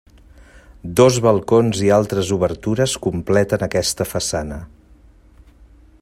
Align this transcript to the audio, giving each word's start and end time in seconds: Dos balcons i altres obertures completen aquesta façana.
Dos 0.99 1.19
balcons 1.25 1.83
i 1.89 1.91
altres 1.97 2.31
obertures 2.39 2.97
completen 3.05 3.67
aquesta 3.69 4.11
façana. 4.15 4.61